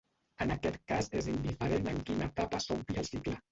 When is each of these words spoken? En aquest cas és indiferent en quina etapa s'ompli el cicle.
En 0.45 0.53
aquest 0.55 0.79
cas 0.91 1.09
és 1.19 1.27
indiferent 1.35 1.93
en 1.93 2.01
quina 2.09 2.31
etapa 2.33 2.65
s'ompli 2.67 3.01
el 3.07 3.11
cicle. 3.15 3.41